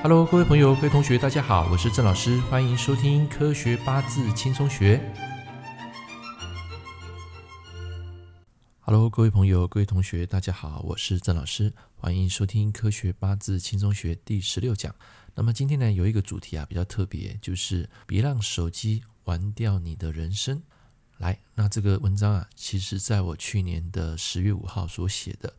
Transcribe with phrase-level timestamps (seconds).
[0.00, 4.96] Hello，各位朋友、各位同学，大家好，我是郑老师，欢迎收听《科学八字轻松学》。
[8.78, 14.94] Hello，各位朋友、各位同学，大家好，我是郑老师，欢迎收听《科学八字轻松学》第十六讲。
[15.34, 20.62] 那么今天呢，有一个主题啊，比较特别，就是别让手机玩掉你的人生。
[21.16, 25.52] 来，那这个文章啊，其实在我去年的十月五号所写的。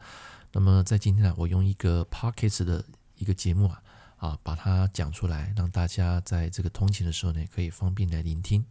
[0.53, 2.85] 那么在今天呢，我用一个 pocket 的
[3.17, 3.83] 一个节目啊。
[4.19, 8.63] 啊，把它讲出来，让大家在这个通勤的时候呢，可以方便来聆听。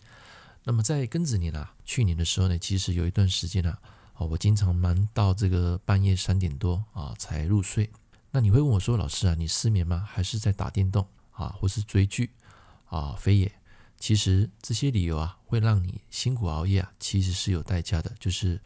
[0.64, 3.78] 那么在庚子年啊，去年的时候呢，其实有一段时间啊，
[4.14, 7.90] 啊，我经常忙到这个半夜三点多啊才入睡。
[8.30, 10.06] 那你会问我说，老师啊，你失眠吗？
[10.06, 12.30] 还是在打电动啊，或是追剧
[12.84, 13.16] 啊？
[13.18, 13.50] 非也，
[13.98, 18.12] 其实这些理由啊，会让你辛苦熬夜啊，其实是有代价的。
[18.18, 18.60] 就是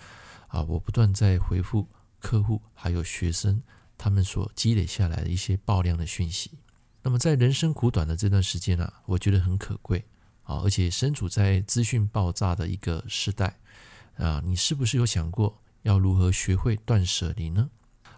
[0.49, 1.87] 啊，我不断在回复
[2.19, 3.63] 客户还有学生
[3.97, 6.51] 他们所积累下来的一些爆量的讯息。
[7.03, 10.05] 那么在人生苦短的这段时间啊，我觉得很可贵
[10.45, 13.59] 啊，而且身处在资讯爆炸的一个时代
[14.17, 17.69] 啊，你是不是有想过要如何学会断舍离呢？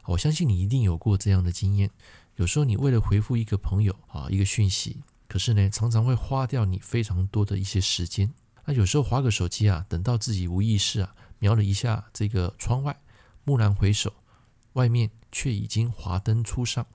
[0.05, 1.91] 我相信你一定有过这样的经验。
[2.37, 8.31] 有时候你为了回复一个朋友啊一个讯息，可是呢常常会花掉你非常多的一些时间。
[8.67, 12.95] 那有时候划个手机啊，等到自己无意识啊瞄了一下这个窗外，
[13.45, 14.13] 蓦然回首，
[14.75, 16.87] 外面却已经华灯初上。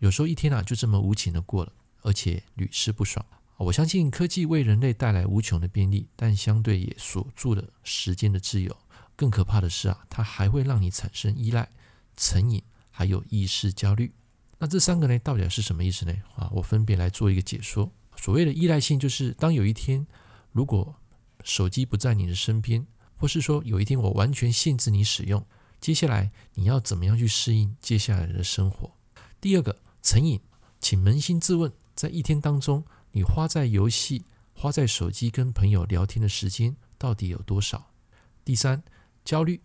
[0.00, 3.24] 有时候一天啊，就这么无情的过了，而且屡试不爽。
[3.56, 8.76] 我相信科技为人类带来无穷的便利，但相对也锁住了时间的自由。
[9.16, 11.66] 更可怕的是啊，它还会让你产生依赖、
[12.14, 14.12] 成瘾，还有意识焦虑。
[14.58, 16.14] 那这三个呢，到底是什么意思呢？
[16.34, 17.90] 啊，我分别来做一个解说。
[18.16, 20.06] 所谓的依赖性，就是当有一天，
[20.52, 20.94] 如果
[21.42, 22.86] 手机不在你的身边，
[23.16, 25.42] 或是说有一天我完全限制你使用，
[25.80, 28.92] 接下来你要怎么样去适应接下来的生活？
[29.40, 29.74] 第二个。
[30.06, 30.40] 成瘾，
[30.80, 37.90] 请扪心自问，在一天当中，你花在游戏、花在手机跟朋友聊天的时间到底有多少？
[38.44, 38.84] 第三，
[39.24, 39.60] 焦虑，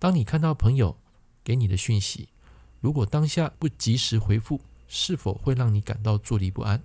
[0.00, 0.96] 当你看到朋友
[1.44, 2.30] 给你的讯息，
[2.80, 6.82] 如果当下不及时回复，是否会让你感到坐立不安？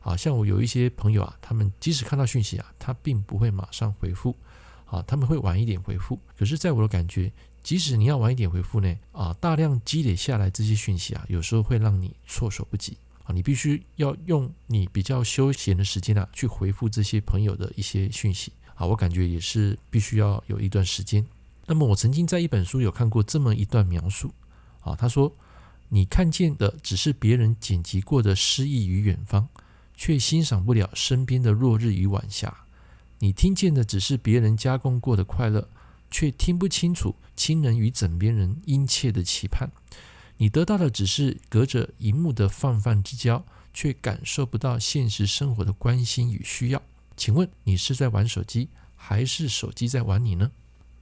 [0.00, 4.36] 啊，像我有一些朋友啊，他们即使看到讯息啊，他并不会马上回复，
[4.86, 6.18] 啊，他们会晚一点回复。
[6.36, 13.32] 可是，在我的感觉，即使你要晚一点回复呢，啊，大量积累下来这些讯息啊，有时候会让你措手不及啊。
[13.32, 18.84] 你必须要用你比较休闲的时间啊，去回复这些朋友的一些讯息啊。
[18.84, 21.24] 我感觉也是必须要有一段时间。
[21.66, 24.32] 那么我曾经在一本书有看过这么一段描述
[24.80, 25.32] 啊，他说
[25.88, 29.48] ：“你看见的只是别人剪辑过的诗意与远方，
[29.96, 32.50] 却欣赏不了身边的落日与晚霞；
[33.20, 35.68] 你听见的只是别人加工过的快乐。”
[36.12, 39.70] 却听不清楚亲人与枕边人殷切的期盼，
[40.36, 46.80] 你得到的只是隔着荧幕的泛泛之交，却感受不到现实生活的关心与需要。
[47.16, 50.50] 请问你是在玩手机，还是手机在玩你呢？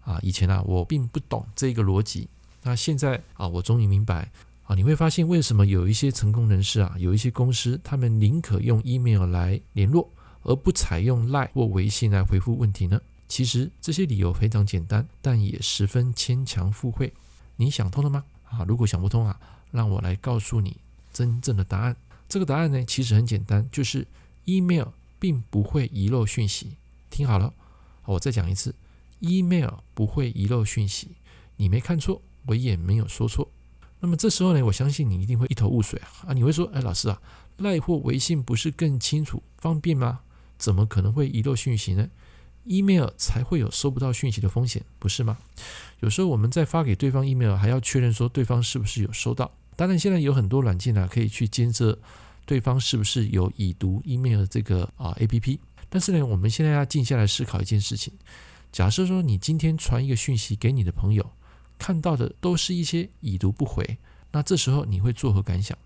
[0.02, 2.28] 啊，以前啊，我并不懂这个逻辑，
[2.62, 4.30] 那现在啊，我终于明白
[4.62, 10.08] 啊，你会发现为什么有一些成功人士啊，有一些公司，他们宁可用 email 来联络，
[10.42, 13.00] 而不采用 line 或微信来回复问题呢？
[13.30, 17.12] 其实这些理由非常简单，但也十分牵强附会。
[17.54, 18.24] 你想通了吗？
[18.42, 20.76] 啊，如果想不通啊，让我来告诉你
[21.12, 21.96] 真正的答案。
[22.28, 24.04] 这个答案呢，其实很简单，就是
[24.46, 24.88] email
[25.20, 26.72] 并不会遗漏讯息。
[27.08, 27.54] 听好了，
[28.04, 28.74] 我再讲一次
[29.20, 31.12] ，email 不会遗漏讯息。
[31.56, 33.48] 你没看错，我也没有说错。
[34.00, 36.26] 那么这时候呢，我相信你一定会一头雾水啊！
[36.26, 37.22] 啊，你会说，哎，老师啊，
[37.58, 40.18] 赖或微信不是更清楚方便吗？
[40.58, 42.10] 怎么可能会遗漏讯息呢
[42.64, 45.38] ？email 才会有收不到讯息的风险，不是吗？
[46.00, 49.50] 有时候我们在发给对方 email，还要确认说对方是不是有收到。
[49.76, 51.98] 当然，现在有很多软件啊，可以去监测
[52.44, 55.58] 对方是不是有已读 email 这个啊 APP。
[55.88, 58.12] 但是呢，我们现在要静下来思考一件事情：
[58.70, 61.30] 假设说你今天传一个讯息给你的朋友，
[61.78, 63.98] 看到的都是一些已读不回，
[64.32, 65.76] 那这时候你会作何感想？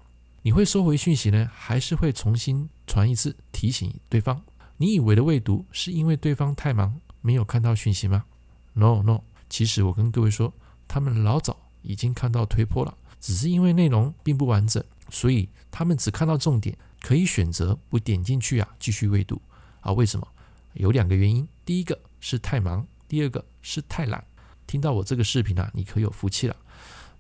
[0.42, 4.42] 你会收回讯息呢，还是会重新传一次提醒对方？
[4.76, 8.24] 你以为的未读，是因为对方太忙没有看到讯息吗
[8.72, 10.53] ？No No，其实我跟各位说，
[10.88, 19.41] 他们老早已经看到推播了，只是因为内容并不完整，所以他们只看到重点，可以选择不点进去啊，继续未读
[19.80, 19.92] 啊？
[19.92, 20.26] 为什么？
[20.72, 24.24] 有两个原因，第一个是太忙，第二个是太懒。
[24.66, 26.56] 听到我这个视频啊，你可有福气了。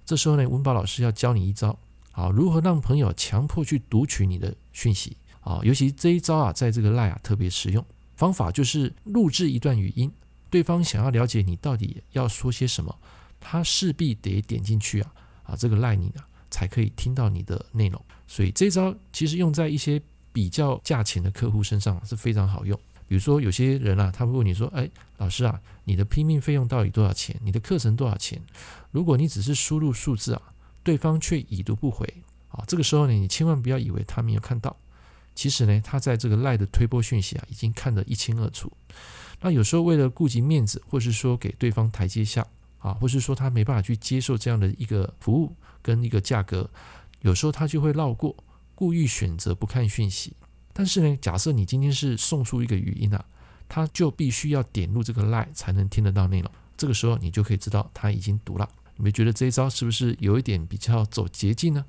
[0.04, 1.78] 这时候呢，文宝老师要教你一招
[2.10, 5.16] 好，如何让朋友强迫去读取你的讯息。
[5.44, 7.84] 啊，尤其这一招啊，在这个 LINE 啊特别实用。
[8.16, 10.10] 方法就是录制一段语音，
[10.48, 12.96] 对方想要了解你到底要说些什么，
[13.38, 15.12] 他势必得点进去啊
[15.42, 18.00] 啊，这个 LINE 你啊，才可以听到你的内容。
[18.26, 20.00] 所以这招其实用在一些
[20.32, 22.78] 比较价钱的客户身上是非常好用。
[23.06, 24.88] 比如说有些人啊，他会问你说：“哎，
[25.18, 27.38] 老师啊，你的拼命费用到底多少钱？
[27.42, 28.40] 你的课程多少钱？”
[28.92, 30.42] 如果你只是输入数字啊，
[30.82, 32.06] 对方却已读不回
[32.48, 34.74] 啊，这个时候呢，你千万不要以为他没有看到，
[35.34, 38.72] 其实呢，他在这个赖的推波讯息啊，已经看得一清二楚。
[39.40, 42.46] 那有时候为了顾及面子，或是说给对方台阶下
[42.78, 46.70] 啊，或是说他没办法去接受这样的一个服务跟一个价格，
[47.20, 48.34] 有时候他就会绕过，
[48.74, 50.34] 故意选择不看讯息。
[50.72, 53.24] 但是呢，假设你今天是送出一个语音啊，
[53.68, 56.50] 他就必须要点入这个 LINE 才能听得到内容。
[56.76, 58.68] 这个时候你就可以知道他已经读了。
[58.96, 61.84] 你们觉得这一招是不是有一点比较走捷径呢？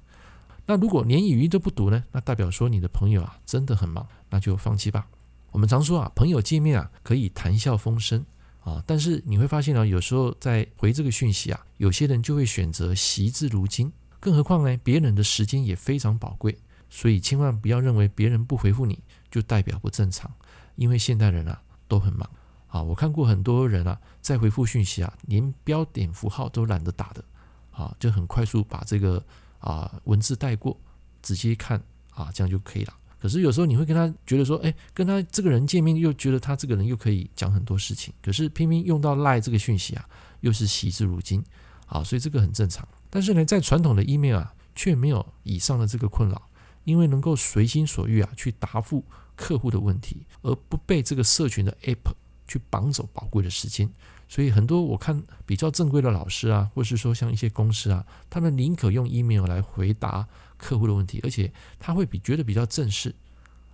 [0.66, 2.04] 那如果连语音都不读呢？
[2.12, 5.08] 那代表说你的朋友啊真的很忙，那就放弃吧。
[5.52, 8.26] 我们常说啊，朋友见面啊可以谈笑风生
[8.62, 16.58] 啊，但是你会发现啊，有时候在回这个讯息啊，有些人就会选择惜字如金，更何况呢，别人的时间也非常宝贵，
[16.90, 20.30] 所以千万不要认为别人不回复你就代表不正常，
[20.76, 22.30] 因为现代人啊都很忙
[22.68, 22.82] 啊。
[22.82, 27.24] 我看过很多人啊在回复讯息啊，连标点符号都懒得打的
[27.72, 29.24] 啊，就很快速把这个
[29.66, 30.80] 啊文字带过，
[31.22, 31.82] 直接看
[32.12, 32.94] 啊，这样就可以了。
[33.20, 40.08] 可是有时候你会跟他觉得说，哎，跟他这个人见面又觉得他这个人又可以讲很多事情，可是偏偏用到赖这个讯息啊，
[40.42, 41.44] 又是惜字如金，
[41.88, 42.88] 啊，所以这个很正常。
[43.10, 46.40] 但是呢，在传统的 email 啊，却没有以上的这个困扰，
[46.84, 49.04] 因为能够随心所欲啊去答复
[49.36, 52.14] 客户的问题，而不被这个社群的 app
[52.48, 53.90] 去绑走宝贵的时间。
[54.28, 60.28] 所以很多我看比较正规的老师啊，或是说像一些公司啊，他们宁可用 email 来回答
[60.58, 63.14] 客户的问题，而且他会比觉得比较正式。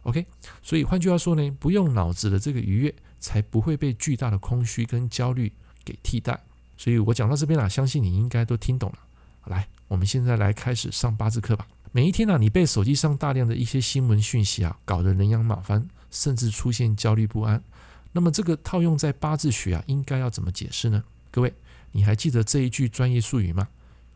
[0.03, 0.25] OK，
[0.61, 5.51] 所以换句话说呢，不用脑子的这个愉悦，才不会被巨大的空虚跟焦虑
[5.85, 6.41] 给替代。
[6.77, 8.97] 所以我讲到这边啊，相信你应该都听懂了。
[9.45, 11.67] 来，我们现在来开始上八字课吧。
[11.91, 17.63] 每一天啊，你被手机上大量的一些新闻讯息啊，搞得人仰马翻，甚至出现焦虑不安。
[18.13, 21.03] 那么这个套用在八字学啊，应该要怎么解释呢？
[21.31, 21.53] 各位，
[21.91, 23.67] 你还记得这一句专业术语吗？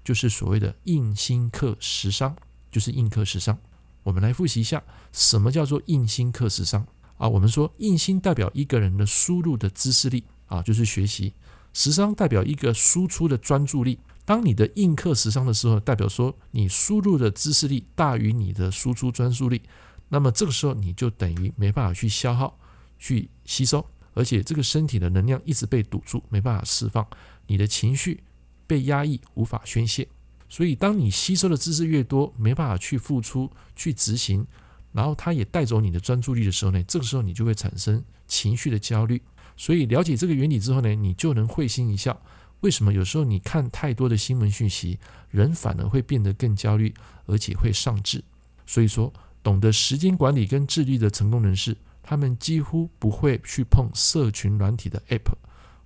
[0.04, 2.36] 就是所谓的印星克食伤，
[2.70, 3.58] 就是印克食伤。
[4.04, 6.86] 我们来复习一下，什么叫做印星克食伤
[7.18, 7.28] 啊？
[7.28, 11.32] 我们说印星代表一个人的输入的知识力啊，就是学习；
[11.74, 13.98] 食伤代表一个输出的专注力。
[14.26, 19.62] 当你的印克食伤的时候，代表说你输入的知识力大于你的输出专注力，
[20.10, 22.58] 那么这个时候你就等于没办法去消耗。
[22.98, 27.06] 去吸收，而且这个身体的能量一直被堵住，没办法释放，
[27.48, 28.24] 你的情绪
[28.66, 30.08] 被压抑，无法宣泄。
[30.48, 34.46] 所以，当你吸收的知识越多，没办法去付出、去执行，
[34.92, 39.22] 然后它也带走你的专注力的时候呢，这个时候你就会产生情绪的焦虑。
[39.58, 42.22] 所以，了解这个原理之后呢，你就能会心一笑。
[42.62, 45.00] 为什么有时候你看太多的新闻讯息，
[45.32, 46.94] 人反而会变得更焦虑，
[47.26, 48.24] 而且会丧志？
[48.66, 49.12] 所以说，
[49.44, 51.76] 懂得时间管理跟自律的成功人士。
[52.08, 55.34] 他们几乎不会去碰社群软体的 App，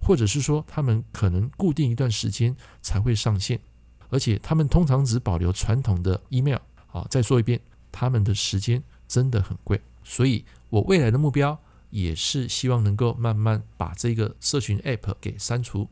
[0.01, 3.57] 或者是说他们可能固定一段时间才会上线，
[4.10, 6.60] 而且他们通常只保留传统的 email。
[6.88, 11.57] 好，再说一遍，他们的时间真的很贵，所以我未来的目标
[11.89, 15.88] 也是希望能够慢慢把这个社群 App 给删除，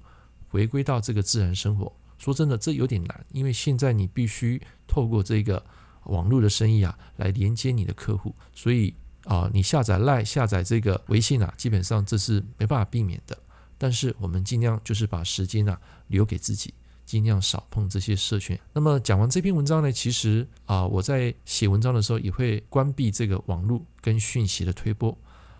[0.49, 1.95] 回归到这个自然生活。
[2.17, 5.65] 说真的，这有点难，因为现在你必须透过这个
[6.03, 8.93] 网络的生意啊，来连接你的客户，所以。
[9.27, 13.37] 啊，你下载 Line 下载这个微信啊，基本上这是没办法避免的。
[13.77, 16.73] 但是我们尽量就是把时间啊留给自己，
[17.05, 18.57] 尽量少碰这些社群。
[18.73, 25.15] 那么讲完这篇文章呢，其实啊，我在写文章的时候也会关闭这个网络跟讯息的推播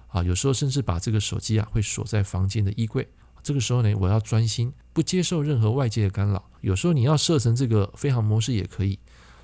[0.08, 3.08] 啊，有时候甚至把这个手机啊会锁在房间的衣柜。
[3.44, 6.44] 这个时候呢，我要专心，不接受任何外界的干扰。
[6.62, 8.98] 有时候你要设成这个飞航模式也可以。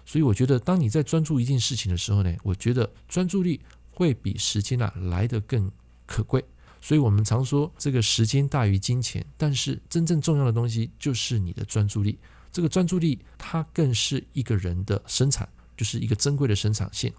[0.05, 3.59] 所以我觉得，当你在专注一件事情的时候呢，我觉得专注力。
[3.93, 5.71] 会比时间啊来得更
[6.05, 6.43] 可贵，
[6.81, 12.17] 所以我们常说这个时间大于金钱，但是真正重要的东西就是你的专注力。
[12.51, 15.47] 这个专注力它更是一个人的生产，
[15.77, 17.13] 就是一个珍贵的生产线。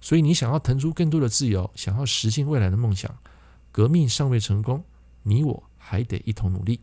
[0.00, 3.12] 所以你想要腾出更多的自由，想要实现未来的梦想，
[3.72, 4.84] 革命尚未成功，
[5.22, 6.80] 你我还得一同努力。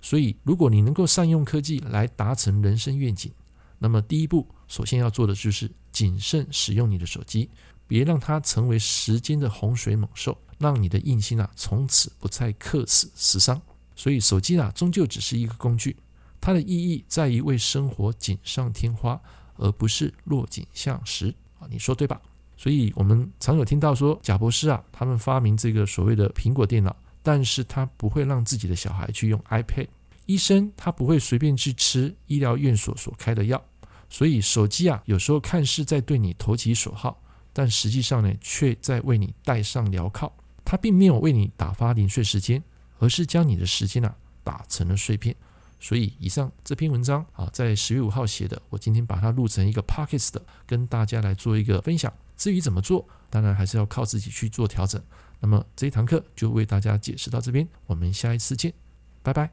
[0.00, 3.32] 所以如果你能够善用科技来达成人生愿景，
[3.78, 7.50] 那么第一步首先要做的就是谨慎使用你的手机。
[7.86, 13.60] 别让它成为时间的洪水猛兽，让你的印心啊从此不再克死食伤。
[13.94, 15.96] 所以手机啊终究只是一个工具，
[16.40, 19.20] 它的意义在于为生活锦上添花，
[19.56, 22.20] 而不是落井下石啊，你说对吧？
[22.58, 29.88] 所以我们常有听到说，贾博士啊他们发明这个所谓的苹果电脑，但是他不会让自己的小孩去用 iPad，
[30.24, 33.62] 医生他不会随便去吃医疗院所所开的药，
[34.08, 37.22] 所以手机啊，有时候看似在对你投其所好，
[37.58, 40.30] 但实际上呢，却在为你戴上镣铐。
[40.62, 42.62] 它并没有为你打发零碎时间，
[42.98, 45.34] 而是将你的时间啊打成了碎片。
[45.80, 52.12] 所以，以上这篇文章啊，在十月五号写的，我今天把它录成一个 podcast 的，跟大家来做一个分享。
[52.36, 55.02] 至于怎么做，当然还是要靠自己去做调整。
[55.40, 58.74] 那么这一堂课就为大家解释到这边，我们下一次见，
[59.22, 59.50] 拜拜。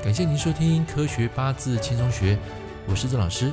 [0.00, 2.36] 感谢您收听《科学八字轻松学》，
[2.86, 3.52] 我是郑老师。